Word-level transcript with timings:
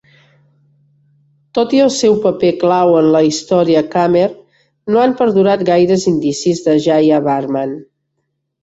Tot 1.57 1.75
i 1.79 1.81
el 1.87 1.91
seu 1.97 2.15
paper 2.23 2.49
clau 2.65 2.95
en 3.03 3.11
la 3.17 3.23
història 3.27 3.85
khmer, 3.93 4.27
no 4.95 5.05
han 5.05 5.17
perdurat 5.23 5.67
gaires 5.71 6.11
indicis 6.15 6.69
de 6.71 6.79
Jayavarman. 6.91 7.81